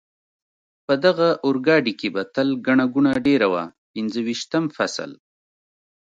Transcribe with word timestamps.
په 0.85 0.93
دغه 1.05 1.27
اورګاډي 1.45 1.93
کې 1.99 2.07
به 2.13 2.21
تل 2.33 2.49
ګڼه 2.67 2.85
ګوڼه 2.93 3.13
ډېره 3.27 3.47
وه، 3.53 3.63
پنځه 3.93 4.19
ویشتم 4.27 4.63
فصل. 4.75 5.11